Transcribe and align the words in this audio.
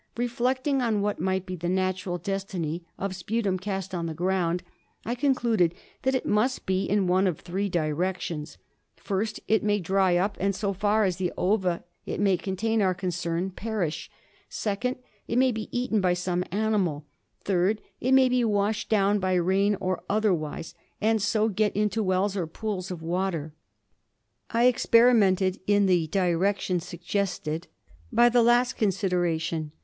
Reflecting 0.17 0.81
on 0.81 1.03
what 1.03 1.19
might 1.19 1.45
be 1.45 1.55
the 1.55 1.69
natural 1.69 2.17
destiny 2.17 2.83
of 2.97 3.15
sputum 3.15 3.59
cast 3.59 3.93
on 3.93 4.07
the 4.07 4.15
ground, 4.15 4.63
I 5.05 5.13
con 5.13 5.35
cluded 5.35 5.75
that 6.01 6.15
it 6.15 6.25
must 6.25 6.65
be 6.65 6.85
in 6.85 7.05
one 7.05 7.27
of 7.27 7.39
three 7.41 7.69
directions. 7.69 8.57
First, 8.97 9.41
it 9.47 9.61
may 9.63 9.79
dry 9.79 10.17
up 10.17 10.37
and, 10.39 10.55
so 10.55 10.73
far 10.73 11.03
as 11.03 11.17
the 11.17 11.31
ova 11.37 11.83
it 12.07 12.19
may 12.19 12.35
contain 12.35 12.81
are 12.81 12.95
concerned, 12.95 13.55
perish. 13.55 14.09
Second, 14.49 14.95
it 15.27 15.37
may 15.37 15.51
be 15.51 15.69
eaten 15.71 16.01
by 16.01 16.15
some 16.15 16.43
animal. 16.51 17.05
Third, 17.43 17.79
it 17.99 18.13
may 18.13 18.27
be 18.27 18.43
washed 18.43 18.89
down 18.89 19.19
by 19.19 19.35
rain 19.35 19.77
or 19.79 20.01
other 20.09 20.33
wise, 20.33 20.73
and 20.99 21.21
so 21.21 21.47
get 21.47 21.75
into 21.75 22.01
wells 22.01 22.35
or 22.35 22.47
pools 22.47 22.89
of 22.89 23.03
water. 23.03 23.53
I 24.49 24.65
experi 24.65 25.15
mented 25.15 25.59
in 25.67 25.85
the 25.85 26.07
direction 26.07 26.79
suggested 26.79 27.67
by 28.11 28.29
the 28.29 28.41
last 28.41 28.79
considera 28.79 29.39
tion. 29.39 29.71